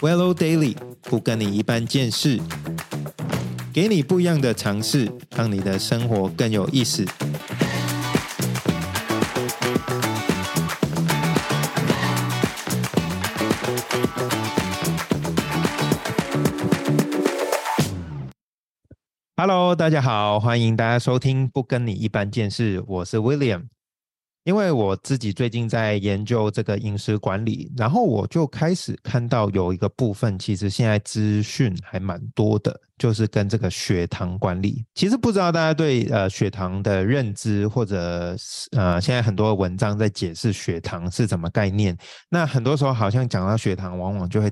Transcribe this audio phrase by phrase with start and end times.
[0.00, 2.40] Wello Daily 不跟你一般见识，
[3.72, 7.06] 给你不一样的尝试，让你的生活更有意思。
[19.36, 23.64] Hello，大家好，欢迎大家收听不跟你一般见识，我是 William。
[24.44, 34.84] 因为我自己最近在研究这个饮食管理，然后我就开始看到有一个部分，其实现在资讯还蛮多的，就是跟这个血糖管理。
[34.94, 38.36] 其实不知道大家对呃血糖的认知，或者
[38.72, 41.96] 呃现在很多文章在解释血糖是怎么概念。
[42.28, 44.50] 那很多时候好像讲到血糖，往往就会。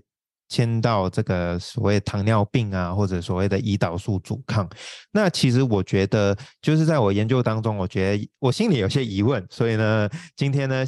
[0.52, 4.68] 牵到这个所谓糖尿病啊，或者所谓的胰岛素阻抗，
[5.10, 10.84] 那其实我觉得，就是在我研究当中，我觉得我心里有些疑问，所以呢，今天呢，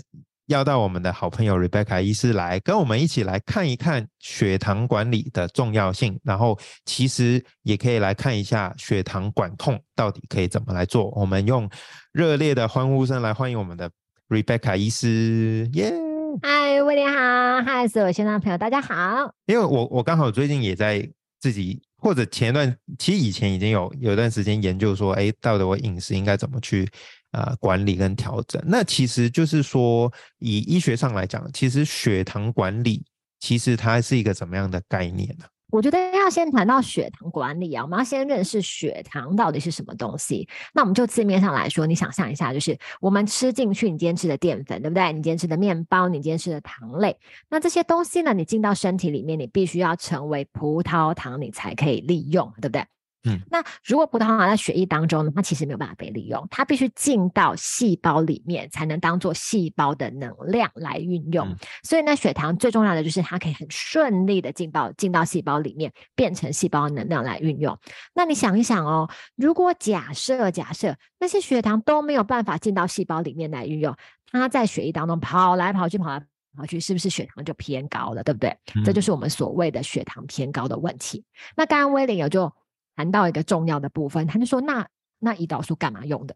[0.49, 11.09] 要到我们的好朋友 Rebecca 医师来跟我们一起来看一看血糖管理的重要性，然后其实也可以来看一下血糖管控到底可以怎么来做。
[11.13, 11.67] 我们用
[12.13, 13.91] 热烈的欢呼声来欢迎我们的
[14.29, 16.04] Rebecca 医师，耶！
[16.43, 19.33] 嗨，威廉好，嗨，所有线上朋友，大家好。
[19.47, 26.89] 因为我我刚好最近也在自己或者前一段，其实以前已经有有一段时间研究说，哎，到底我饮食应该怎么去
[27.31, 28.61] 啊管理跟调整？
[28.67, 33.05] 那其实就是说，以医学上来讲，其实血糖管理
[33.39, 35.45] 其实它是一个怎么样的概念呢？
[35.75, 40.49] 我觉得要先谈到血糖管理啊，我们要先认识血糖到底是什么东西。
[40.73, 45.13] 那我们就字面上来说，你想象一下，就是我们吃进去，你今天吃的淀粉，对不对？
[45.13, 52.87] 你今天吃的面包，你今天吃的糖类，那这些东西呢，你进到身体里面，你必须要成为葡萄糖，你才可以利用，对不对？
[53.27, 61.57] 嗯，那如果葡萄糖在血液当中呢，它其实没有办法被利用，它必须进到细胞里面才能当做细胞的能量来运用。
[61.83, 67.79] 所以呢，血糖最重要的就是它可以很顺利的进到进到细胞里面，变成细胞能量来运用。
[68.15, 73.97] 那你想一想哦，如果假设假设那些血糖都没有办法进到细胞里面来运用，
[74.31, 76.23] 它在血液当中跑来跑去跑来
[76.59, 78.23] 跑去，是不是血糖就偏高了？
[78.23, 78.55] 对不对？
[78.85, 81.25] 这就是我们所谓的血糖偏高的问题。
[81.57, 82.53] 那刚刚威廉有就。
[82.97, 84.87] 谈到一个重要的部分，他就说：“那
[85.19, 86.35] 那胰岛素干嘛用的？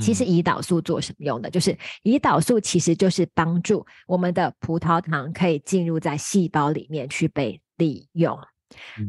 [0.00, 1.50] 其实胰岛素做什么用的？
[1.50, 8.38] 就是胰岛素其实就是帮助我们的葡萄糖可以进入在细胞里面去被利用。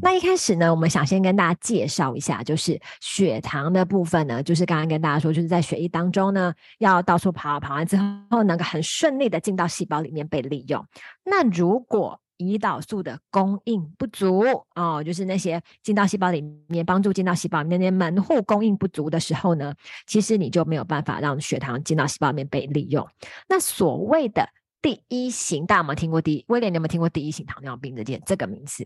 [0.01, 7.97] 那一开始呢，我们想先跟大家介绍一下，就是血糖的部分呢，就是刚刚跟大家说，就是在血液当中呢，要到处跑，跑完之
[8.29, 10.85] 后能够很顺利的进到细胞里面被利用。
[11.23, 14.43] 那如果胰岛素的供应不足
[14.75, 19.73] 哦，就是那些进到细胞里面帮助进到细胞里面那些门户供应不足的时候呢，
[20.05, 23.07] 其实你就没有办法让血糖进到细胞里面被利用。
[23.47, 24.47] 那所谓的
[24.81, 26.21] 第一型，大家有没有听过？
[26.21, 28.85] 第一威廉，你有没有听过第一型糖尿病这件这个名词？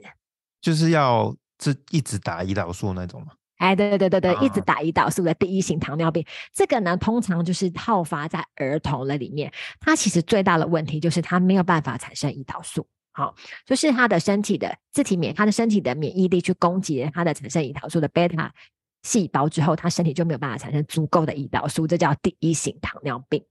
[0.61, 3.27] 就是要这一直打胰岛素那种吗？
[3.57, 6.23] 哎，对对对对对，一直打胰岛素的第一型糖尿病，
[6.53, 9.51] 这个呢，通常就是好发在儿童的里面。
[9.79, 12.87] 它其实最大的问题就是它没有办法产生胰岛素。
[13.17, 13.33] 好，
[13.65, 18.53] 就是他的身体的自体免，他的身体的免疫力去攻击他的产生胰岛素的贝塔
[19.01, 23.43] 细胞之后，他身体就没有办法产生足够的胰岛素，这叫第一型糖尿病。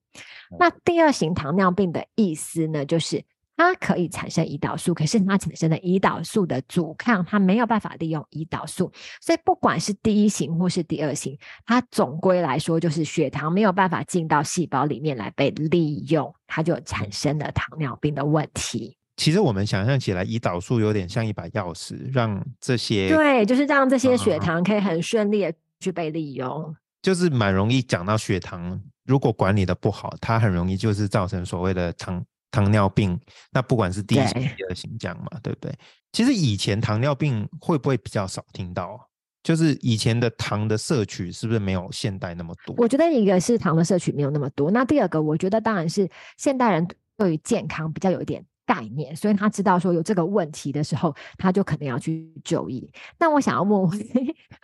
[0.56, 3.24] 那第二型糖尿病的意思呢，就是
[3.56, 18.96] 它可以产生胰岛素，可是它产生的胰岛素的阻抗，它没有办法利用胰岛素，所以不管是第一型或是第二型，它总归来说就是血糖没有办法进到细胞里面来被利用，它就产生了糖尿病的问题。
[19.16, 26.74] 其实我们想象起来，胰岛素有点像一把钥匙，让这些对，就是让这些血糖可以很顺利的去被利用。
[27.02, 33.18] 就是蛮容易讲到血糖，如果管理的不好，它很容易就是造成所谓的糖糖尿病。
[33.52, 35.72] 那不管是第一型、第二型这样嘛，对不对？
[36.12, 39.00] 其实以前糖尿病会不会比较少听到？
[39.42, 42.74] 就是以前的糖的摄取是不是没有现代那么多？
[42.76, 46.86] 我觉得一个是糖的摄取没有那么多，那第二个我觉得当然是现代人
[47.16, 48.44] 对于健康比较有一点。
[48.66, 52.90] 概念，所以他知道说有这个问题的时候，他就肯定要去就医。
[53.18, 53.88] 那我想要问，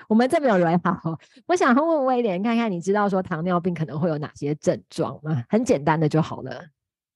[0.08, 5.44] 我们这边有人好，我想要问威廉，看看你知道说糖尿病可能会有哪些症状吗？
[5.48, 6.62] 很简单的就好了。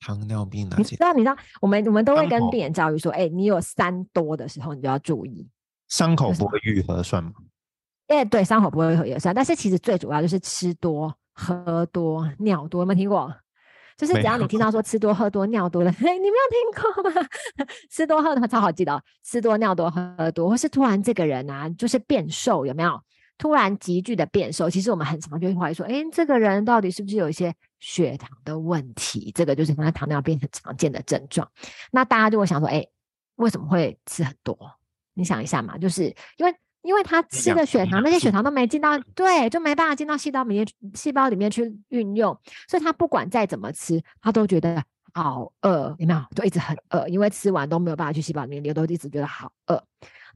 [0.00, 0.82] 糖尿病哪些？
[0.82, 1.12] 你知道？
[1.12, 1.36] 你知道？
[1.60, 5.48] 我们我们都会跟病人教育说，哎，你有三多的时候，你就要注意。
[5.88, 7.32] 伤口不会愈合算吗？
[8.08, 13.34] 哎，对，伤口不会愈合也算，但是其实最主要就是吃多、喝多、尿多，有没有听过？
[13.96, 17.28] 就是只要你听到说吃多喝多尿多了， 你没有听过吗？
[17.90, 23.00] 吃多喝多超好记得，吃多尿多喝多，或是突然这个人啊，就是变瘦，有没有？
[23.38, 29.30] 突然急剧的变瘦，其实我们很常就会怀疑说，哎，这个人到底是不是有一些血糖的问题？
[29.34, 31.46] 这个就是他糖尿病很常见的症状。
[31.90, 32.86] 那大家就会想说，哎，
[33.34, 34.58] 为什么会吃很多？
[35.12, 36.04] 你想一下嘛，就是
[36.38, 36.54] 因为
[36.86, 42.38] 因为他吃的血糖，那些血糖都没进到，对，就没办法进到细胞里面，细胞里面去运用，
[42.68, 46.24] 所以他不管再怎么吃，他都觉得好饿，有没有？
[46.34, 49.82] 就一直很饿，因为吃完都没有办法去细胞里面流，都一直觉得好饿。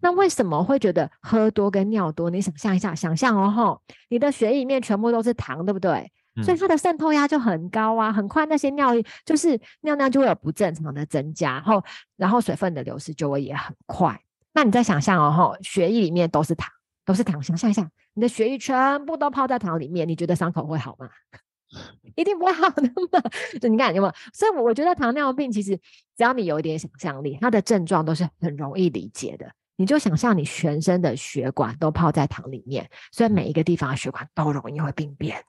[0.03, 2.31] 那为什么会觉得喝多跟尿多？
[2.31, 6.11] 你想象一下，想象哦吼，你的血液里面全部都是糖，对不对？
[6.43, 11.85] 所以嗯它的渗透压就很高啊，很快那些尿液就是尿尿就会有不正常的增加，然后
[12.17, 14.19] 然后水分的流失就会也很快。
[14.53, 16.69] 那你再想象哦吼，血液里面都是糖，
[17.05, 21.09] 都是糖，想象一下，你的血液全部都泡在糖里面，你觉得伤口会好吗？
[22.17, 23.23] 一定不会好的嘛。
[23.61, 24.15] 就你看有没有？
[24.33, 25.77] 所以我觉得糖尿病其实
[26.17, 29.49] 只要你有一点想象力，它的症状都是很容易理解的。
[29.77, 35.43] 你就想象你全身的血管都泡在糖里面，所以每一个地方的血管都容易会病变。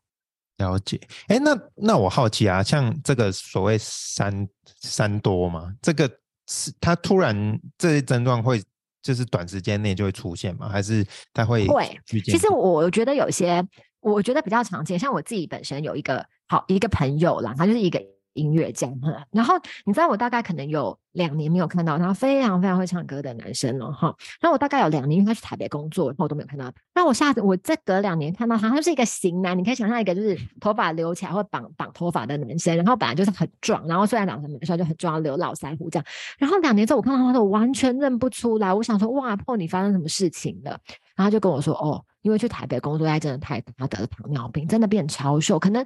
[0.58, 1.02] 了解。
[1.28, 4.48] 哎，那那我好奇啊，像这个所谓三
[4.80, 6.10] 三多嘛，这个
[6.48, 8.64] 是它突然这些症状会
[9.02, 10.70] 就是短时间内就会出现吗？
[10.70, 13.66] 还是它会会其实我觉得有些，
[14.00, 18.02] 我觉得比较常见，像我自己本身有一个好一个朋友啦，他就是一个
[18.34, 19.56] 音乐家，哈然后
[19.86, 24.16] 你知道我大概可能有两年没有看到他，非常非常会唱歌的男生了哈。
[24.40, 26.74] 然后我大概有两年，因为他去台北工作，然后我都没有看到他。
[26.96, 36.06] 那我下次我再隔两年看到他，他是一个型男，你可以想象一个就是头发留起来或绑绑头发的男生，然后本来就是很壮，然后虽然长得蛮帅，就很壮，留老腮胡这样。
[36.38, 38.74] 然后两年之后我看到他，我完全认不出来。
[38.74, 40.72] 我想说，哇，破你发生什么事情了？
[41.16, 45.86] 然后他就跟我说，哦，因为去台北工作压力真的太大，他得了糖尿病，真的变超瘦，可能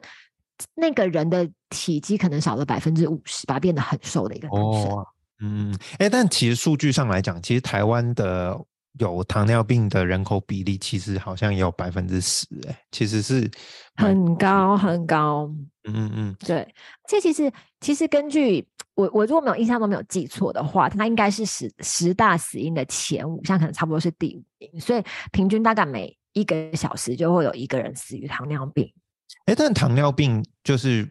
[0.74, 4.92] 那个人的体积可能少了百分之五十吧，变得很瘦的一个男生。
[4.92, 5.08] 哦，
[5.42, 8.58] 嗯，哎，但其实数据上来讲，其实台湾的
[9.00, 13.50] 有糖尿病的人口比例，其实好像也有百分之十，哎，其实是
[13.96, 15.46] 很高很高，
[15.84, 16.74] 嗯嗯嗯，对。
[17.08, 18.66] 这其实其实根据
[18.96, 25.04] 我我如果没有印象都没有记错的话，它应该是十十大死因的前五，像可能差不多是第五名，所以
[25.34, 28.90] 平均大概每一个小时就会有一个人死于糖尿病。
[29.46, 31.08] 哎，但糖尿病就是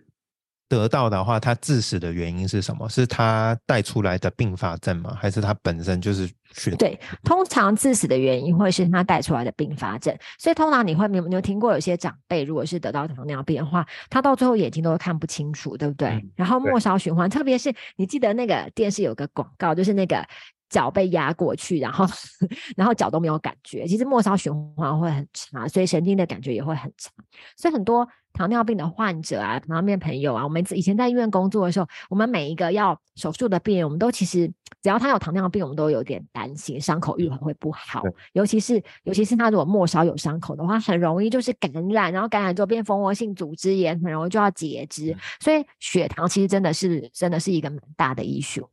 [0.69, 2.89] 得到的话，它致死的原因是什么？
[2.89, 5.17] 是它带出来的并发症吗？
[5.21, 6.75] 还是它本身就是血？
[6.77, 16.09] 对，通常致死的原因会是它带出来的并发症，所以通常你会没有你有听过有些长辈如果是得到糖尿病的话，他到最后眼睛都会看不清楚，对不对？
[16.09, 20.27] 嗯然后末梢循环，特别是你记得那个电视有个广告，就是那个
[20.71, 22.05] 脚被压过去，然后
[22.75, 27.11] 然后脚都没有感觉，其实末梢循环会很差，所以神经的感觉也会很差，
[27.57, 34.47] 所以很多糖尿病的患者啊，糖尿病朋友啊，我们以前在医院工作的时候，我们每一个要手术的病人，我们都其实
[34.83, 38.03] 只要他有糖尿病，我们都有点担心伤口愈合会不好，
[38.33, 48.67] 尤其是尤其是他如果末梢有伤口的话，很容易就是感染，然后感染之后变蜂窝性组织炎，很容易就要截肢，所以血糖其实真的是真的是一个蛮大的 issue。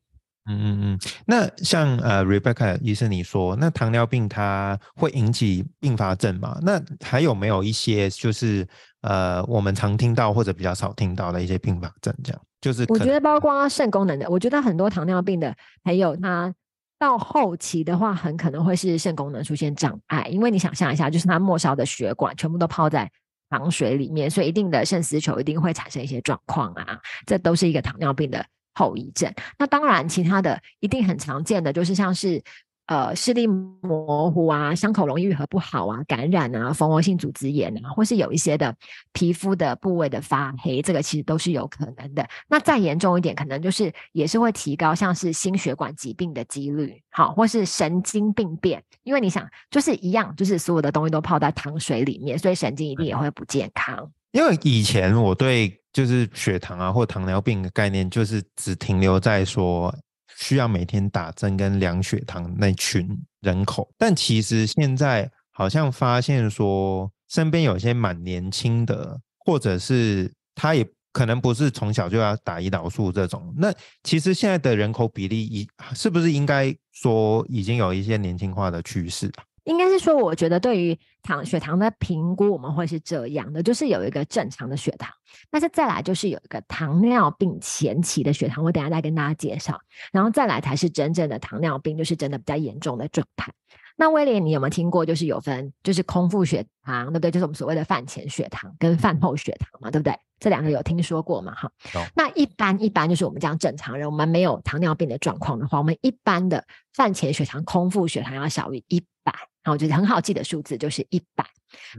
[0.50, 6.58] 嗯嗯嗯，那像呃，Rebecca 医生你说，那糖尿病它会引起并发症吗？
[6.64, 8.68] 那还有没有一些就是
[9.02, 12.12] 呃，我们常听到或者比较少听到的一些并发症？
[12.24, 16.52] 这样就是我觉得包括肾功能的，我觉得很多糖尿病的朋友他
[16.98, 23.10] 到后期的话，很可能会是肾功能出现障碍，因为你想象一下，就是他末梢的血管全部都泡在
[23.50, 29.34] 糖水里面，所以一定的肾丝球一定会产生一些状况啊，这都是一个糖尿病的后遗症。
[29.58, 32.42] 那当然，其他的一定很常见的就是像是。
[32.88, 38.76] 呃，视力模糊啊，伤口容易愈合不好啊，感染啊，蜂窝性组织炎啊，或是有一些的
[39.14, 42.28] 皮肤的部位的发黑，这个其实都是有可能的。
[42.50, 54.12] 那再严重一点，可能就是也是会提高像是心血管疾病的几率，好，或是神经病变，因为你想，就是一样，就是所有的东西都泡在糖水里面，所以神经一定也会不健康。
[54.32, 59.94] 因为以前我对就是血糖啊或糖尿病的概念，就是只停留在说
[60.38, 63.08] 需要每天打针跟量血糖那群
[63.42, 73.74] 人口，但其实现在好像发现说，身边有些蛮年轻的，或者是他也可能不是从小就要打胰岛素这种，那
[74.04, 79.44] 其实现在的人口比例已是不是应该说已经有一些年轻化的趋势啊？
[79.72, 85.10] 应该是说，我觉得对于糖血糖的评估，我们会是这样的，就是有一个正常的血糖，
[85.50, 89.80] 但是再来就是有一个糖尿病前期的血糖，我等下再跟大家介绍，
[90.12, 93.50] 然后再来才是真正的糖尿病，就是真的比较严重的状态。
[93.96, 95.06] 那威廉，你有没有听过？
[95.06, 97.32] 就是有分，就是空腹血糖，对不对？
[97.32, 100.14] 就是我们所谓的饭前血糖跟饭后血糖嘛，对不对？
[100.40, 101.54] 这两个有听说过吗？
[101.56, 109.32] 哈有，那一般一般就是我们讲正常人，我们没有糖尿病的状况的话，我们一般的饭前血糖、空腹血糖要小于一百，
[109.64, 111.46] 然后我觉得很好记的数字就是一百。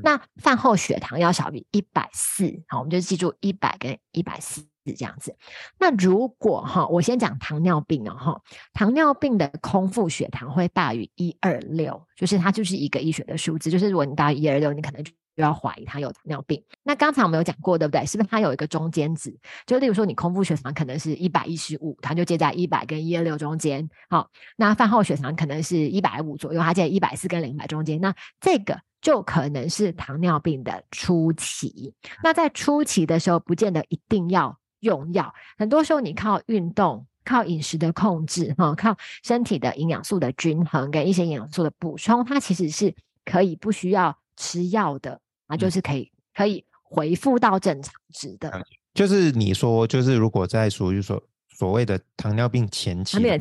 [0.02, 4.66] 那饭后血糖要小于一百四，好，我们就记住一百跟一百四。
[4.85, 5.37] 这样子。
[5.78, 8.42] 那如果哈，我先讲糖尿病哦哈，
[8.73, 15.12] 糖尿病的空腹血糖会大于一二六，就是它就是一个医学的数字，就是如果你大于一二六，你可能就。
[15.35, 16.62] 就要怀疑他有糖尿病。
[16.83, 18.05] 那刚才我们有讲过，对不对？
[18.05, 19.35] 是不是他有一个中间值？
[19.67, 23.89] 就例如说，你空腹血糖可能是一百一十五，它就介在一百跟一二六中间。
[24.11, 28.01] 好，那饭后血糖可能是一百五左右，它介在一百四跟两百中间。
[28.01, 31.95] 那这个就可能是糖尿病的初期。
[32.23, 44.15] 那在初期的时候，不见得一定要用药，很多时候你靠运动、靠饮食的控制，哈，靠身体的营养素的均衡跟一些营养素的补充，它其实是可以不需要。
[44.35, 45.21] 吃药的
[45.53, 48.51] 啊，就是可以可以回复到正常值的。
[48.95, 51.23] 就是你说，就是如果在属于所
[51.59, 53.39] 所谓的糖尿病前期，前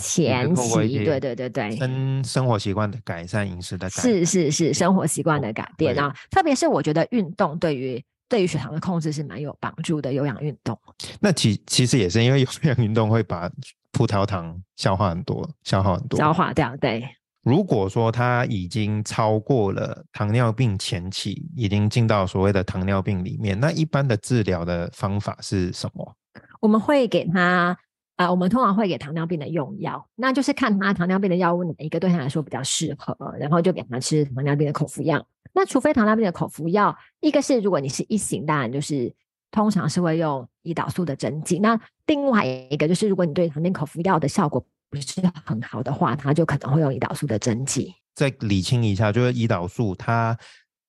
[0.55, 6.13] 期，对对对对，生生活习惯的改善，饮食的改善是是是生活习惯的改变啊。
[6.29, 10.77] 特别是我觉得运动对于对于血糖的控制是蛮有帮助的，有氧运动。
[11.19, 13.49] 那其其实也是因为有氧运动会把
[13.91, 17.03] 葡萄糖消化很多，消耗很多，消化掉，对。
[17.43, 26.15] 如果说他已经超过了糖尿病前期，已经进到所谓的糖尿病里面，那一般的治疗的方法是什么？
[26.59, 27.75] 我们会给他
[28.15, 35.25] 啊，我们通常会给糖尿病的用药，那就是看他糖尿病的药物哪一个对他来说比较适合，然后就给他吃糖尿病的口服药。
[35.53, 39.11] 那除非糖尿病的口服药，一个是如果你是一型，当然就是
[39.49, 41.57] 通常是会用胰岛素的针剂。
[41.57, 44.63] 那另外一个就是如果你对糖尿病口服药的效果。
[44.91, 47.95] 不是很好的话，他就可能会用胰岛素的针剂。
[48.13, 50.37] 再理清一下，就是胰岛素，它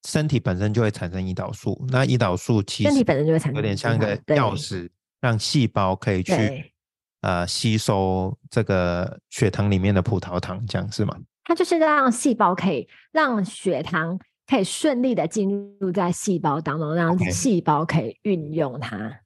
[0.08, 1.80] 身体本身就会产生胰岛素。
[1.88, 4.90] 那胰岛素其实身体本身就会产生，有点像一个钥匙，
[5.20, 6.72] 让细胞可以去
[7.20, 11.16] 呃吸收这个血糖里面的葡萄糖，这样是吗？
[11.44, 14.18] 它就是让细胞可以让血糖
[14.48, 19.20] 可以顺利的进入在细胞当中，让细胞可以运用它。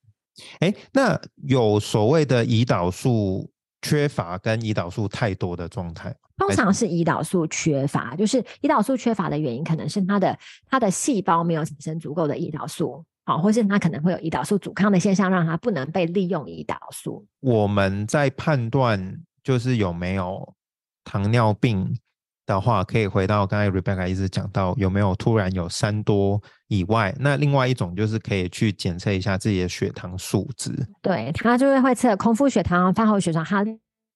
[0.60, 3.50] 哎，那有所谓的胰岛素。
[3.88, 8.16] 缺乏跟胰岛素太多的状态，通常是胰岛素缺乏。
[8.16, 10.38] 就是胰岛素缺乏的原因，可能是它的
[10.68, 17.24] 它的细胞没有产生足够的胰岛素，好，或是它可能会有胰岛素阻抗的现象，让它不能被利用胰岛素。
[17.40, 20.54] 我们在判断就是有没有
[21.04, 21.96] 糖尿病。
[22.46, 30.72] 的话，可以回到刚才 Rebecca 一直讲到有没有突然有三多以外，那另外一种就是可以去检测一下自己的血糖数值。
[31.02, 33.64] 对，它就是会测空腹血糖、饭后血糖，它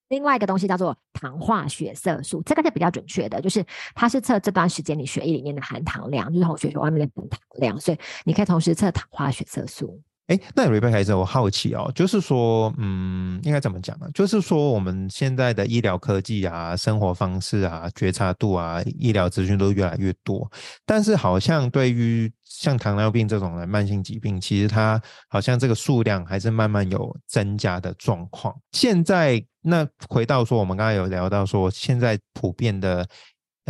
[0.09, 10.01] 另外一个东西叫做糖化血色素，这个是比较准确的，就是它是测这段时间你血液里面的含糖量，就是从血液外面的含糖量，所以你可以同时测糖化血色素。
[10.31, 14.07] 哎，那 Rebecca 我好奇哦，就是说，嗯，应该怎么讲呢？
[14.15, 20.49] 就是说，我们现在的医疗科技啊、生活方式啊、觉察度啊、医疗资讯都越来越多，
[20.87, 28.55] 但是好像对于像糖尿病这种的慢性疾病，其实它好像这个数量还是慢慢有增加的状况。
[28.71, 33.05] 现在，那回到说，我们刚才有聊到说，现在普遍的。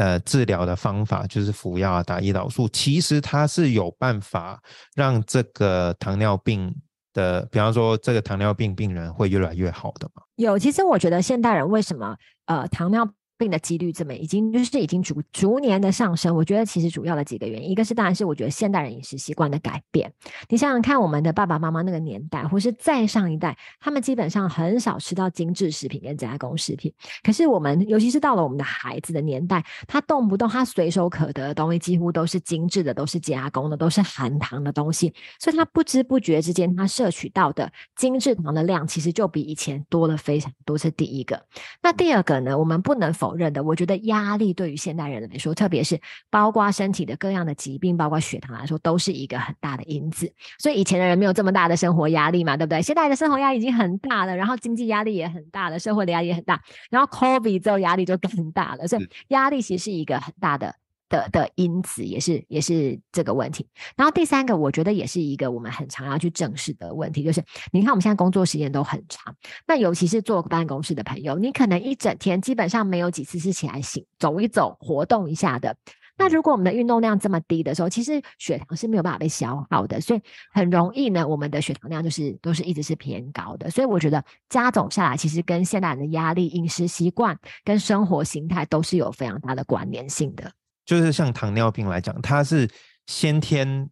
[0.00, 2.66] 呃，治疗的方法就是服药啊，打胰岛素。
[2.70, 4.58] 其实它是有办法
[4.94, 6.74] 让这个糖尿病
[7.12, 10.22] 的，比方说这个糖尿病病人会越来越好的嘛？
[10.36, 12.16] 有，其实我觉得现代人为什么
[12.46, 13.06] 呃糖尿
[13.40, 20.12] 病的几率怎么已经就是已经逐逐年的上升，我觉得其实主要的几个原因，一个是当然是我觉得现代人饮食习惯的改变。
[20.50, 26.92] 你想想看，我们的爸爸妈妈那个年代，或是再上一代，他们基本上很少吃到精致食品跟加工食品。
[27.22, 35.14] 可是我们，尤其是到了我们的孩子的年代，他动不动他随手可得的东西，几乎都是精致的，都是加工的，都是含糖的东西。
[35.38, 40.76] 所以他不知不觉之间，他摄取到的精致糖的量，其实就比以前多了非常多。
[40.76, 41.46] 是第一个。
[41.82, 42.58] 那第二个呢？
[42.58, 43.29] 我们不能否。
[43.30, 50.32] 否认的，我觉得压力对于现代人来说，特别是包括身体的各样的疾病，包括血糖来说，都是一个很大的因子。
[50.58, 52.82] 所以以前的人没有这么大的生活压力嘛，对不对？
[52.82, 56.60] 现在的生活压力已经很大了，然后经济压力也很大了，社会的压力也很大，
[56.90, 60.74] 然后 COVID 之后压力就更大了，所以压力其实是一个很大的。
[61.10, 69.34] 的的因子也是也是这个问题，然后第三个我觉得也是一个我们很常要去正视的问题，就是你看我们现在工作时间都很长，
[69.66, 75.76] 那尤其是坐办公室的朋友，你可能一整天基本上没有几次是起来醒走一走活动一下的。
[76.16, 80.20] 那如果我们的运动量这么低的时候，其实血糖是没有办法被消耗的，所以
[80.52, 83.70] 很容易呢，我们的血糖量就是都是一直是偏高的。
[83.70, 90.52] 所以我觉得加总下来，其实跟现代人的压力、饮食习惯跟生活形态都是有非常大的关联性的。
[90.90, 92.68] 就是像糖尿病来讲，它是
[93.06, 93.88] 先天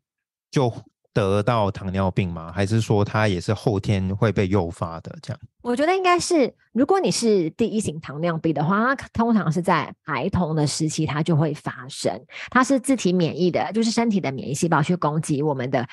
[0.50, 0.68] 就
[1.12, 2.50] 得到糖尿病吗？
[2.50, 5.16] 还是说它也是后天会被诱发的？
[5.22, 5.40] 这样？
[5.62, 15.86] 我觉得应该是，如果你是第一型糖尿病的话，它通常是在孩童的时期它就会发生，它是自体免疫的，就是身体的免疫细胞去攻击我们的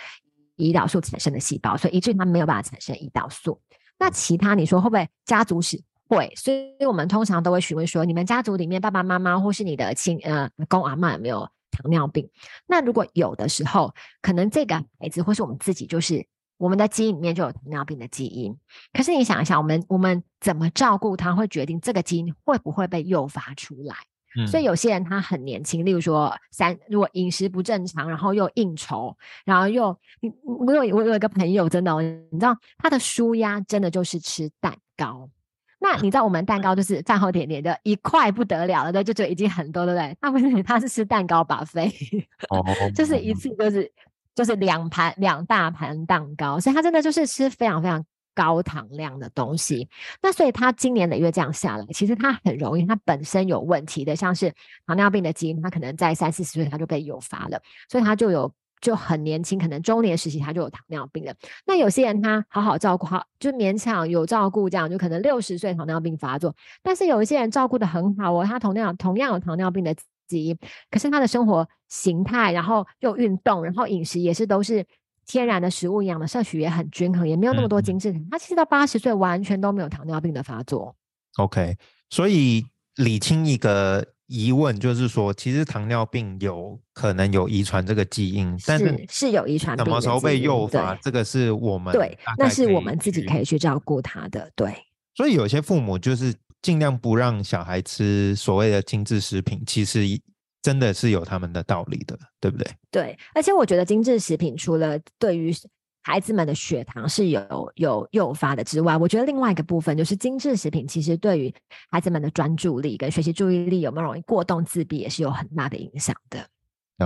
[0.57, 3.61] 胰岛素产生的细胞，所以以至于它没有办法产生胰岛素。
[3.99, 5.79] 那其他你说会不会家族史？
[6.07, 12.29] 会，所以我们通常都会询问说，你们家族里面爸爸妈妈或是你的亲呃公阿妈有没有糖尿病？
[12.67, 16.25] 那如果有的时候，可能这个孩子或是我们自己，就是
[16.57, 18.55] 我们的基因里面就有糖尿病的基因。
[18.93, 23.95] 可是你想一想，我们我们怎么照顾他，会决定这个基因会不会被诱发出来。
[24.47, 29.97] 所以有些人他很年轻，例如说三，如果饮食不正常，然后又应酬，然后又
[30.43, 35.29] 我有我有一个朋友，真的，你知道他的舒压真的就是吃蛋糕。
[35.87, 40.17] 那你知道我们蛋糕就是饭后甜点的一块不得了了，对，就就已经很多，对不对？
[40.19, 41.93] 他不是他是吃蛋糕把费，
[42.49, 42.65] 哦，
[42.95, 43.91] 就是一次就是
[44.33, 49.87] 就是两盘两大盘蛋糕，所以他真的就是吃非常非常高糖量的东西。
[50.23, 54.51] 那所以他今年的月这样下来，其实他很容易，他本身有问题的，像是
[54.87, 58.51] 糖尿病的基因，他可能在三四十岁他就被诱发了，所以他就有。
[58.81, 61.33] 就很年轻，可能中年时期他就有糖尿病了。
[61.65, 66.55] 那有些人他好好照顾，好就勉强有照顾，这样就可能六十岁糖尿病发作。
[66.83, 69.95] 但是有一些人照顾的很好哦，他同样同样有糖尿病的
[70.27, 70.57] 基因，
[70.91, 74.85] 可是他的生活形态，然后又运动，然后饮食也是都是
[75.25, 80.95] 天然的食物，营养的摄取也很均衡，也没有那么多精致他其实到八十岁完全都没有糖尿病的发作。
[81.37, 81.77] OK，
[82.09, 82.65] 所以
[82.95, 84.05] 理清一个。
[84.27, 89.77] 疑问就是说，其实糖尿病有可能有遗传这个基因，但是是有遗传。
[89.77, 90.95] 什么时候被诱发？
[90.95, 94.49] 这个是我们对，那是我们自己可以去照顾他的。
[94.55, 94.75] 对，
[95.15, 100.01] 所以有些父母就是尽量不让小孩吃所谓的精致食品，其实
[100.63, 102.67] 真的是有他们的道理的，对不对？
[102.89, 105.53] 对，而且我觉得精致食品除了对于
[106.07, 111.51] 孩子们的血糖是有有诱发的之外，我觉得另外一个部分就是精致食品，其实对于
[111.89, 116.47] 孩子们的专注力跟学习注意力有没有容易过动自闭，也是有很大的影响的。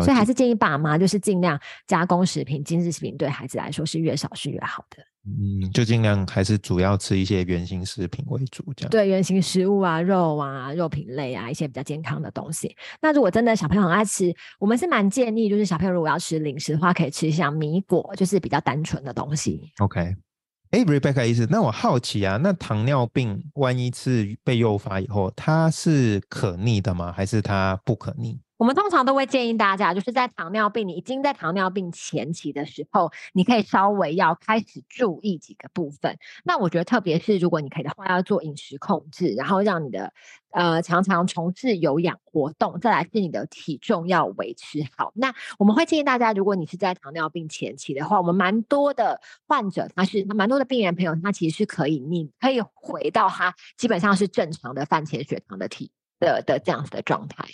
[0.04, 5.02] 所以还是建议爸妈就是尽量加工食品、精致食品，对孩子来说是越少是越好的。
[5.38, 8.90] 嗯，就尽量还是主要吃一些原形食品为主，这样。
[8.90, 12.76] 对，原形食物啊，肉啊，肉品类啊，一些比较健康的东西。
[13.02, 19.72] 那如果真的小朋友很爱吃，我们是蛮建议，就是小朋友如果要吃零食的话，可以吃像米果，就是比较单纯的东西。
[19.80, 20.16] OK，
[20.72, 27.12] 哎，Rebecca 意思，那我好奇啊，那糖尿病万一是被诱发以后，它是可逆的吗？
[27.12, 28.40] 还是它不可逆？
[28.60, 36.18] 我们通常都会建议大家，就是在糖尿病你已经在糖尿病前期的时候，你可以稍微要开始注意几个部分。
[36.44, 40.12] 那我觉得，特别是如果你可以的话，要做饮食控制，然后让你的
[40.52, 45.14] 呃常常从事有氧活动，再来是你的体重要维持好。
[45.16, 57.46] 那我们会建议大家，如果你是在糖尿病前期的话，我们蛮多的患者，他是蛮多的病人朋友，他其实是可以，你可以回到他基本上是正常的饭前血糖的体的的这样子的状态。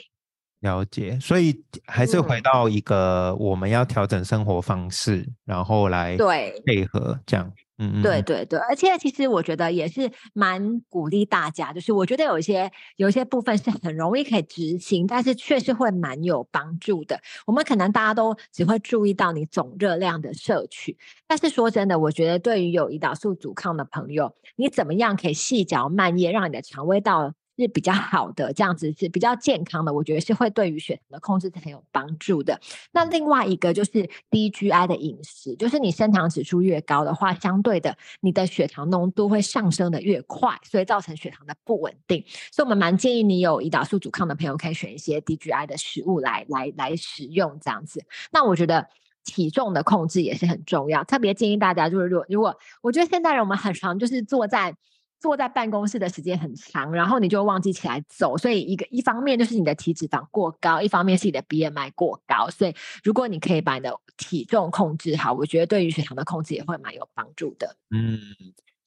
[0.66, 6.62] 了解，所以还是回到一个我们要调整生活方式，然后来对。
[6.66, 17.20] 配合这样，嗯嗯，对对对，而且其实我觉得也是蛮鼓励大家，就是我觉得有一些有一些部分是很容易可以执行，但是确实会蛮有帮助的。
[17.46, 20.98] 我们可能大家都只会注意到你总热量的摄取，
[21.28, 27.34] 但是说真的，我觉得对于有胰岛素阻抗的朋友，你怎么样可以细嚼慢咽，让你的肠胃道。
[27.58, 32.60] 是比较好的，这样子是比较健康的，我觉得是会对于血糖的控制很有帮助的。
[32.92, 42.24] 那另外一个就是低 GI 的饮食，就是你升糖指数越高的话，相对的你的血糖浓度会上升的越快，所以造成血糖的不稳定。
[42.52, 48.04] 所以我们蛮建议你有胰岛素阻抗的朋友，可以选一些低 GI 的食物来来来食用这样子。
[48.32, 48.88] 那我觉得
[49.24, 54.76] 体重的控制也是很重要，特别建议大家就是如果如果我觉得现代人我们很常就是坐在。
[55.20, 62.50] 坐在办公室的时间很长，然后你就忘记起来走，所以一个一方面就是你的体脂肪过高，一方面是你的 BMI 过高。
[62.50, 67.76] 所以如果你可以把你的体重控制好，我觉得对于血糖的控制也会蛮有帮助的。
[67.90, 68.20] 嗯，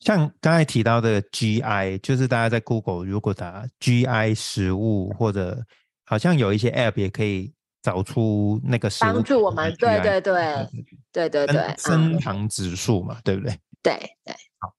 [0.01, 5.64] 像刚才提到的 GI，就是大家在 Google 如果打 GI 食物，或者
[6.05, 9.75] 好像有一些 App 也可以找出那个帮助我们。
[9.79, 10.69] 对对对
[11.12, 13.59] 对对对，升糖指数嘛，对不对？
[13.83, 14.35] 对对。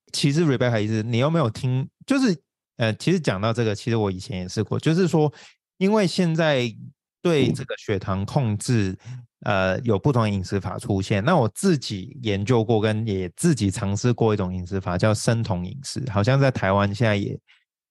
[0.10, 1.88] 好，其实 Rebecca 你有没有听？
[2.06, 2.36] 就是
[2.78, 5.32] 呃，其实讲到这个，其实我以前也试过，就是说，
[5.78, 6.74] 因为现在
[7.22, 8.98] 对这个血糖控制，
[9.41, 11.24] 呃，有不同饮食法出现。
[11.24, 17.38] 那我自己研究过，跟也自己尝试过一种饮食法，叫生酮饮食，好像在台湾现在也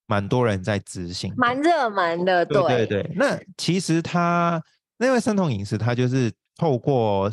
[0.06, 2.44] 蛮多人在执行，蛮热门的。
[2.46, 4.62] 对对对，那其实它
[4.96, 7.30] 那位生酮饮食，它就是透过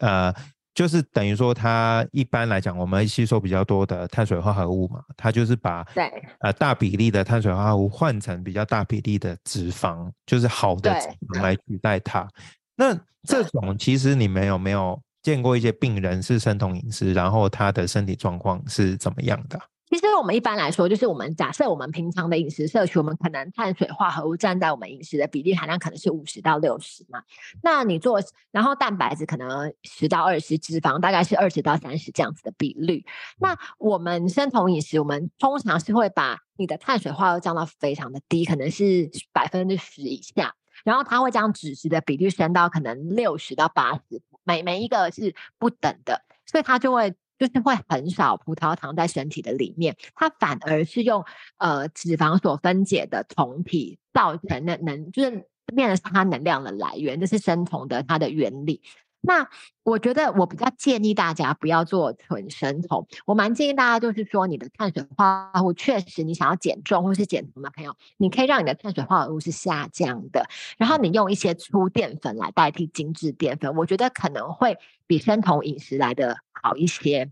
[0.00, 0.34] 呃。
[0.74, 12.26] 就是等于说，它一般来讲，我们吸收比较多的碳水化合物嘛，它就是把对呃大比例的碳水化合物换成比较大比例的脂肪，就是好的脂肪来取代它。
[12.74, 19.60] 那这种其实你们有没有见过一些病人是生酮饮食，然后他的身体状况是怎么样的？
[19.92, 27.22] 其实我们一般来说，就是我们假设我们平常的饮食摄取，我们可能碳水化合物占在我们饮食的比例含量可能是五十到六十嘛。
[27.62, 28.18] 那你做，
[28.50, 33.04] 然后蛋白质可能十到二十，脂肪大概是二十到三十这样子的比率。
[33.38, 47.14] 那我们生酮饮食，我们通常是会把你的碳水化合物降到非常的低，可能是百分之十以下，然后它会将脂质的比率升到可能六十到八十，每每一个是不等的，所以它就会。
[47.42, 51.24] 就是会很少葡萄糖在身体的里面，它反而是用
[51.58, 58.80] 呃脂肪所分解的酮体造成的能，就是变成它能量的来源，这是生酮的它的原理。
[59.24, 59.48] 那
[59.84, 70.44] 我觉得我比较建议大家不要做纯生酮，我蛮建议大家就是说你的碳水化合物确实你想要减重或是减酮的朋友，你可以让你的碳水化合物是下降的，
[70.76, 77.30] 然后你用一些粗淀粉来代替精致淀粉，我觉得可能会比生酮饮食来的好一些。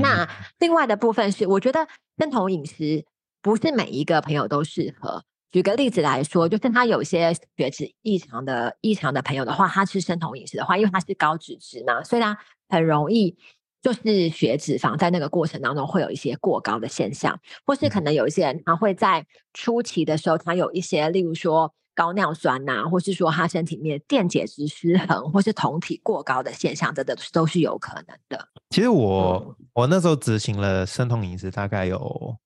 [0.00, 1.86] 那另外的部分是，我觉得
[2.18, 3.04] 生酮饮食
[3.42, 5.24] 不是每一个朋友都适合。
[5.52, 13.36] 举个例子来说，就是他有些血脂异常的异常的朋友的话，他吃生酮饮食的话，因为他是高脂质嘛，所以他很容易
[13.82, 21.72] 就是血脂肪在那个过程当中会有一些过高的现象，或是可能有一些人他会在初期的时候，他有一些例如说。
[21.96, 28.48] 高尿酸呐，或是说他身体面电解质失衡，或是酮体过高的现象，这的都是有可能的。
[28.68, 32.36] 其实我我那时候执行了生酮饮食，大概有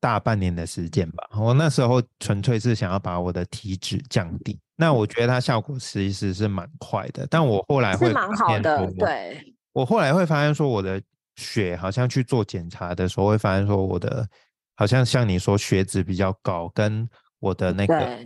[0.00, 1.28] 大半年的时间吧。
[1.36, 7.26] 我那时候纯粹是想要把我的体脂降低，那我觉得它效果其实是蛮快的。
[7.30, 9.54] 但我后来会蛮好的，对。
[9.72, 11.00] 我后来会发现说，我的
[11.36, 14.28] 血好像去做检查的时候，会发现说我的
[14.76, 17.08] 好像像你说血脂比较高，跟
[17.38, 18.18] 我的那个。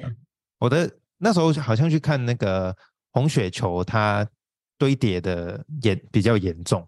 [0.58, 2.74] 我的那时候好像去看那个
[3.10, 4.24] 红血球，它
[4.78, 6.86] 堆叠的严比较严重。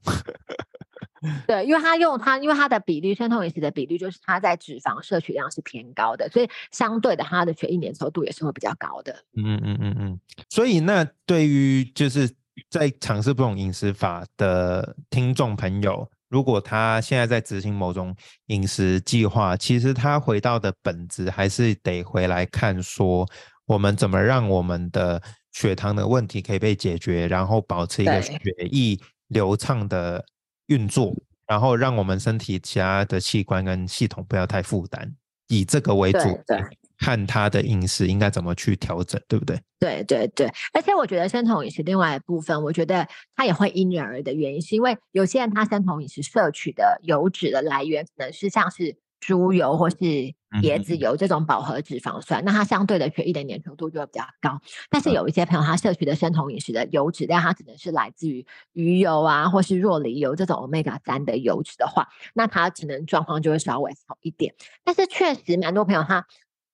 [1.46, 9.14] 对，因为它用它，因为它的比例，生酮饮食的比例就是它在脂肪摄取量是偏高的，所以相对的，它的血液粘稠度也是会比较高的。
[9.36, 10.20] 嗯嗯嗯嗯。
[10.48, 12.30] 所以那对于就是
[12.70, 16.08] 在尝试不同饮食法的听众朋友。
[16.30, 18.12] 如果他现在在执行某种
[18.46, 23.24] 饮食计划，其实他回到的本质还是得回来看，说
[23.66, 28.36] 我们怎么让我们的血糖的问题可以被解决，然后保持一个血
[28.68, 30.24] 液流畅的
[30.66, 31.14] 运作，
[31.46, 35.14] 然后让我们身体其他的器官跟系统不要太负担，
[35.48, 36.20] 以这个为主。
[36.46, 36.58] 对
[36.96, 39.60] 看他的饮食应该怎么去调整，对不对？
[39.80, 49.96] 对对对，而且我觉得生酮饮食另外一部分，我觉得它也会因人而异的原因，是因为有些人他生酮饮食摄取的油脂的来源可能是像是猪油或是
[50.62, 54.60] 椰子油这种饱和脂肪酸，那它相对的血液的粘稠度就会比较高。
[54.90, 64.54] 但是有一些朋友他摄取的生酮饮食的油脂量，它只能是来自于鱼油啊，或是若梨油这种 omega 三的油脂的话，那它可能状况就会稍微好一点。
[64.84, 66.26] 但是确实蛮多朋友他。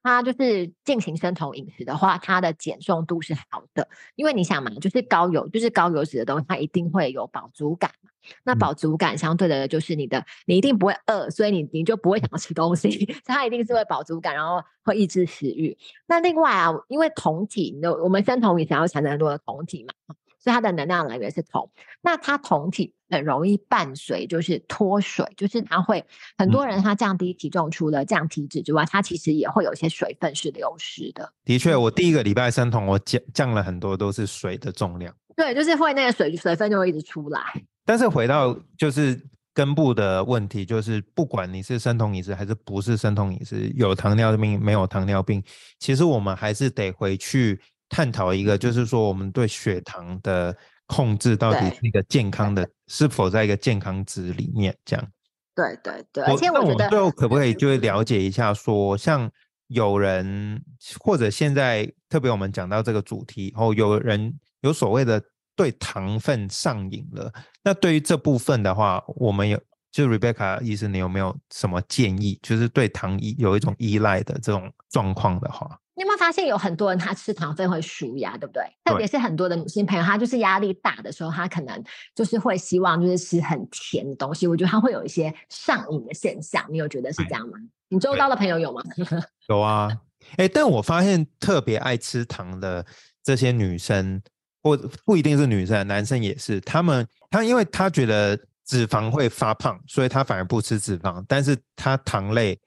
[0.02, 8.10] 它就是进行生酮饮食的话，它的减重度是好的，因为你想嘛，就是高油，就是高油脂的东西，它一定会有饱足感嘛。
[8.44, 15.76] 那饱足感相对的，就是你的，你一定不会饿，所以你你就不会想要吃东西， 它一定是会饱足感，然后会抑制食欲。
[16.06, 19.94] 那另外啊，因为酮体，你我们生酮饮食要产生很多的酮体嘛。
[20.42, 26.04] 所以它的能量来源是酮，那它酮体很容易伴随就是脱水，就是它会
[26.38, 31.32] 很多人他降低体重，除了降体脂之外，它其实也会有一些水分是流失的。
[31.44, 35.14] 的确，我第一个礼拜生酮，我降降了很多都是水的重量。
[35.36, 37.40] 对，就是会那个水水分就会一直出来。
[37.84, 39.20] 但是回到就是
[39.52, 45.42] 根部的问题，就是不管你是生酮饮食还是不是生酮饮食，有糖尿病没有糖尿病，
[45.78, 47.60] 其实我们还是得回去。
[47.92, 50.56] 探讨一个，就是说我们对血糖的
[50.90, 54.76] 控制到底是一个健康的，是否在一个健康值里面？
[54.84, 55.08] 这样。
[55.54, 56.24] 对对对。
[56.24, 59.30] 而且我觉得最后可不可以就会了解一下，说像
[59.68, 60.60] 有人
[60.98, 65.22] 或者现在特别我们讲到这个主题后，有人有所谓的
[65.54, 69.60] 对糖分上瘾了，那对于这部分的话，我们有
[69.92, 72.38] 就 Rebecca 医生，你有没有什么建议？
[72.42, 75.78] 就是对糖依有一种依赖的这种状况的话。
[76.00, 78.62] 你有没有发现有很多人他吃糖分会舒压，对不对？
[78.86, 81.84] 特别是很多的女性朋友，她就是压力大的时候，她可能
[82.14, 84.46] 就是会希望就是吃很甜的东西。
[84.46, 86.64] 我觉得她会有一些上瘾的现象。
[86.70, 87.58] 你有觉得是这样吗？
[87.90, 88.82] 你周遭的朋友有吗？
[89.50, 89.90] 有啊，
[90.38, 92.82] 哎，但我发现特别爱吃糖的
[93.22, 94.22] 这些女生，
[94.62, 96.58] 或不一定是女生，男生也是。
[96.62, 98.34] 他们他因为他觉得
[98.64, 102.58] 脂肪会发胖，所以他反而不吃脂肪，但是他糖类。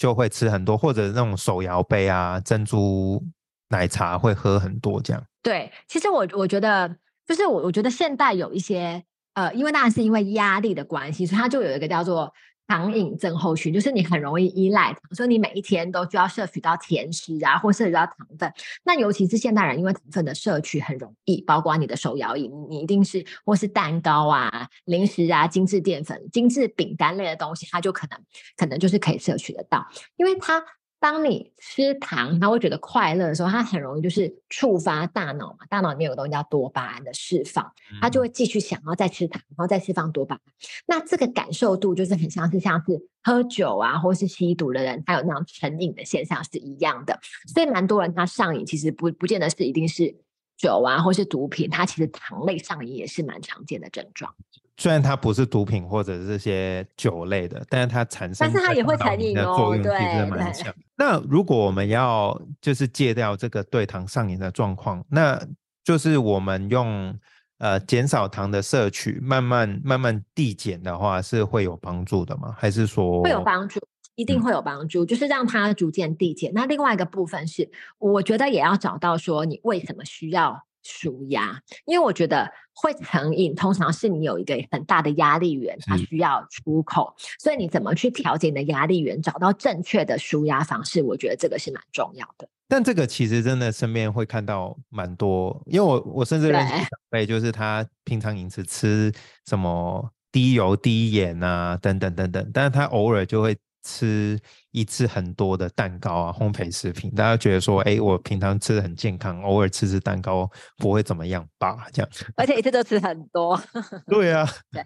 [0.00, 3.22] 就会吃很多，或者那种手摇杯啊，珍珠
[3.68, 5.22] 奶茶会喝很多这样。
[5.42, 12.32] 对，其实我我觉得，就是我我觉得现代有一些呃，因为那是因为压力的关系，所以它就有一个叫做。
[12.70, 18.52] 糖瘾症候群就是你很容易依赖，所以你每一天都需要摄取到甜食啊，或摄取到糖分。
[18.84, 28.16] 那尤其是现代人，因为糖分的摄取很容易，包括你的手摇饮，你一定是或是蛋糕啊、零食啊、精致淀粉、精致饼干类的东西，它就可能
[28.56, 29.84] 可能就是可以摄取得到，
[30.16, 30.64] 因为它。
[31.00, 40.42] 当你吃糖，他会觉得快乐的时候，他很容易就是触发大脑嘛，大脑里面有个东西叫多巴胺的释放，他就会继续想要再吃糖，然后再释放多巴胺。
[40.86, 47.18] 那这个感受度就是很像是像是喝酒啊，或是吸毒的人，他有那种成瘾的现象是一样的。
[47.52, 50.14] 所以蛮多人他上瘾，其实不不见得是一定是
[50.60, 54.32] 酒啊，或是毒品，它其实糖类上瘾也是蛮常见的症状。
[54.76, 60.74] 虽然它不是毒品或者这些酒类的，但是它产生，但是它也会成瘾哦，作用其实蛮强。
[60.96, 65.42] 那如果我们要就是戒掉这个对糖上瘾的状况，那
[65.84, 67.14] 就是我们用
[67.58, 72.54] 呃减少糖的摄取，慢慢慢慢递减的话，是会有帮助的吗？
[72.58, 73.80] 还是说会有帮助？
[74.14, 76.52] 一定会有帮助，就是让它逐渐递减。
[76.54, 80.64] 那另外一个部分是，我觉得也要找到说你为什么需要。
[80.82, 92.48] 舒压，因为我觉得会成瘾，通常是你有一个很大的压力源，它需要出口，所以你怎么去调节你的压力源，找到正确的舒压方式，我觉得这个是蛮重要的。
[92.66, 99.12] 但这个其实真的身边会看到蛮多，因为我我甚至认识长辈，就是他平常饮食吃
[99.46, 103.54] 什么低油低盐啊，等等等等，但是他偶尔就会。
[103.82, 104.38] 吃
[104.70, 111.86] 一次很多的蛋糕啊，烘焙食品，大家觉得说，哎，我平常吃的很健康，偶尔吃吃蛋糕不会怎么样吧？
[111.92, 113.60] 这样，而且一次都吃很多。
[114.08, 114.84] 对啊，对。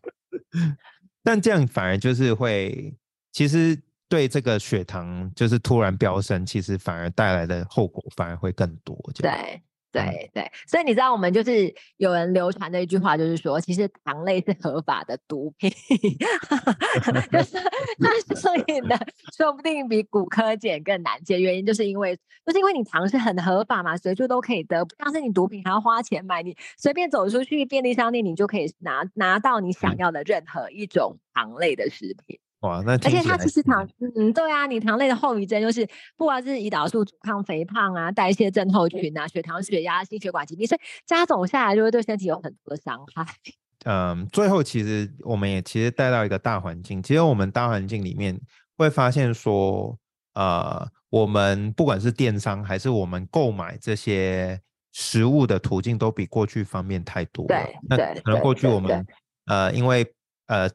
[1.22, 2.94] 但这样反而就是会，
[3.32, 8.96] 其实对这个血糖就是突然飙升，其实反而带来的后果反而会更多。
[9.14, 9.62] 对。
[9.94, 15.70] 对对，所以你知道，我们就是有人流传的一句话，就是说，其实糖类是合法的毒品，
[17.30, 17.56] 就是
[17.98, 18.98] 那 所以呢，
[19.36, 21.40] 说不定比骨科碱更难戒。
[21.40, 32.40] 原因就是因为，就是因为你糖是很合法嘛，随处都可以得，不像是你毒品还要花钱买，你随便走出去便利商店，你就可以拿拿到你想要的任何一种糖类的食品。
[32.64, 43.26] 哇，那而且它其实糖，嗯，对啊，你糖类的后遗症就是，不管是胰岛素阻抗、肥胖啊、代谢症候群啊、血糖、血压、心血管疾病，所以加总下来就会对身体有很多的伤害。
[43.84, 48.40] 嗯，最后其实我们也其实带到一个大环境，其实我们大环境里面
[48.78, 49.94] 会发现说，
[50.32, 54.58] 呃，我们不管是电商还是我们购买这些
[54.92, 57.48] 食物的途径，都比过去方便太多了。
[57.48, 59.06] 对，那可能过去我们
[59.44, 60.10] 呃，因为
[60.46, 60.66] 呃。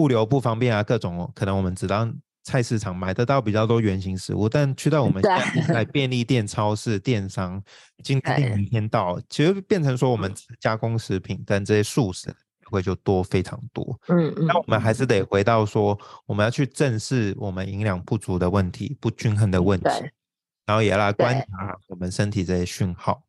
[0.00, 5.22] 物流不方便啊，各种可能我们只当菜市场买得到比较多原形食物，但去到我们
[5.68, 7.62] 在便利店、超市、电商，
[8.02, 12.34] 今天明天到，其实变成说我们加工食品跟这些素食
[12.70, 13.98] 会就多非常多。
[14.08, 19.90] 嗯嗯，那我们还是得回到说，我们要去正视我们营养不足的问题、不均衡的问题，
[20.64, 23.22] 然后也要来观察我们身体这些讯号。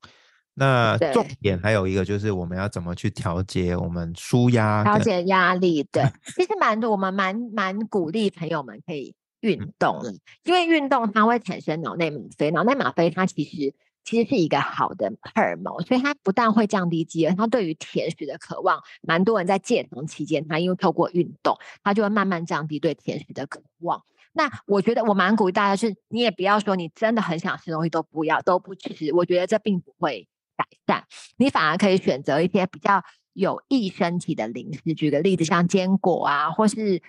[0.54, 5.82] 那重点还有一个就是我们要怎么去调节我们舒压、调节压力。
[5.92, 6.04] 对，
[6.36, 10.02] 其实蛮多，我们蛮蛮鼓励朋友们可以运动，
[10.44, 24.04] 因为运动它会产生脑内吗啡，脑内吗啡它其实其实是一个好的荷尔蒙，所以它不但会降低饥饿，它对于甜食的渴望，蛮多人在戒糖期间，他因为透过运动，他就会慢慢降低对甜食的渴望。
[24.34, 30.28] 那我觉得我蛮鼓励大家，是你也不要说你真的很想吃东西都不要都不吃，我觉得这并不会。
[30.62, 31.04] 改善，
[31.38, 34.94] 你反而可以选择一些比较有益身体的零食。
[34.94, 37.02] 举个例子，像坚果啊，或是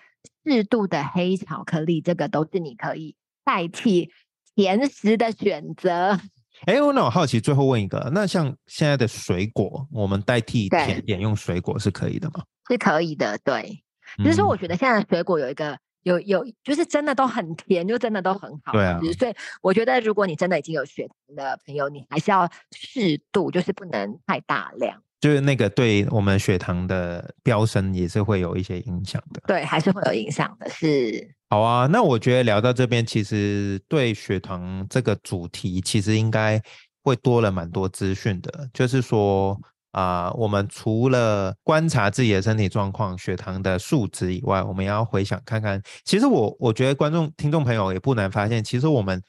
[0.45, 4.11] 适度的黑巧克力，这个都是你可以代替
[4.55, 6.19] 甜食的选择。
[6.65, 12.45] 哎，我那我好奇，最后问一个，那像现在的水果，我们代替甜点用水果是可以的吗？
[12.71, 13.85] 是可以的，对。
[14.19, 15.79] 只是说，我觉得现在的水果有一个。
[16.03, 19.13] 有有，就是真的都很甜，就真的都很好吃。
[19.13, 25.03] 所以我觉得，如果你真的已经有血糖的朋友，你还是要适度，就是不能太大量。
[25.21, 29.41] 就是那个对我们血糖的飙升也是会有一些影响的。
[29.47, 30.69] 对，还是会有影响的。
[30.69, 31.35] 是。
[31.49, 36.61] 好啊，那我觉得聊到这边，其实对血糖这个主题，其实应该
[37.03, 38.69] 会多了蛮多资讯的。
[38.73, 39.61] 就是说。
[39.93, 45.81] 啊，我们除了观察自己的身体状况、血糖的数值以外，我们要回想看看。
[46.05, 49.23] 其实我我觉得观众、听众朋友也不难发现，其实我们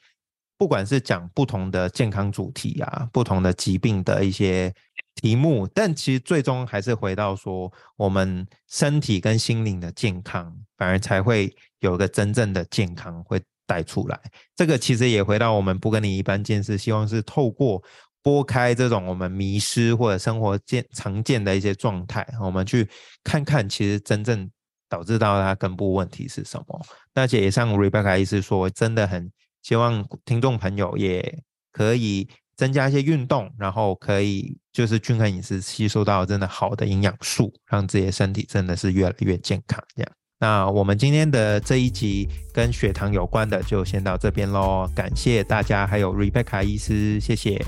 [0.56, 4.72] 不管是讲不同的健康主题啊，不同的疾病的一些
[5.16, 14.18] 题目，但其实最终还是回到说，我们身体跟心灵的健康，反而才会有个真正的健康会带出来。
[14.56, 17.82] 这个其实也回到我们不跟你一般见识，希望是透过。
[18.24, 22.88] 拨开这种我们迷失或者生活见常见的一些状态，我们去
[23.22, 24.50] 看看其实真正
[24.88, 26.80] 导致到它根部问题是什么。
[27.12, 29.30] 那也像 Rebecca 意思说，真的很
[29.62, 40.10] 希望听众朋友也可以增加一些运动，然后可以就是均衡饮食，吸收到真的好的营养素，让自己的身体真的是越来越健康这样。
[40.44, 47.58] 那我们今天的这一集跟血糖有关的就先到这边喽，感谢大家，还有 Rebecca 医师，谢谢，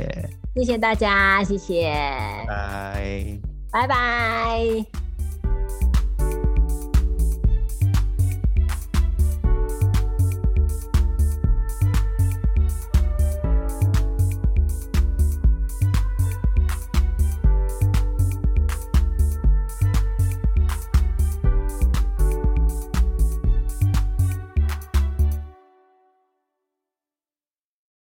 [0.54, 1.90] 谢谢大家，谢谢，
[2.46, 3.38] 拜。
[3.72, 5.15] 拜拜。